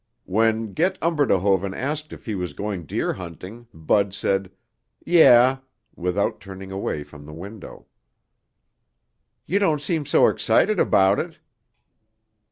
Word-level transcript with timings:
When 0.25 0.73
Get 0.73 0.97
Umberdehoven 0.99 1.75
asked 1.75 2.11
if 2.11 2.25
he 2.25 2.33
was 2.33 2.53
going 2.53 2.87
deer 2.87 3.13
hunting, 3.13 3.67
Bud 3.71 4.15
said 4.15 4.49
"Yeah" 5.05 5.59
without 5.95 6.41
turning 6.41 6.71
away 6.71 7.03
from 7.03 7.23
the 7.23 7.33
window. 7.33 7.85
"You 9.45 9.59
don't 9.59 9.79
seem 9.79 10.07
so 10.07 10.25
excited 10.27 10.79
about 10.79 11.19
it." 11.19 11.37